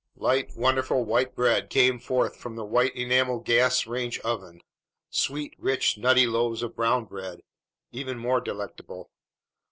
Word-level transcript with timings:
Light, 0.15 0.55
wonderful 0.57 1.05
white 1.05 1.35
bread 1.35 1.69
came 1.69 1.99
forth 1.99 2.35
from 2.35 2.55
the 2.55 2.65
white 2.65 2.95
enamel 2.95 3.37
gas 3.37 3.85
range 3.85 4.17
oven, 4.21 4.61
sweet, 5.11 5.53
rich, 5.59 5.95
nutty 5.95 6.25
loaves 6.25 6.63
of 6.63 6.75
brown 6.75 7.05
bread, 7.05 7.41
even 7.91 8.17
more 8.17 8.41
delectable. 8.41 9.11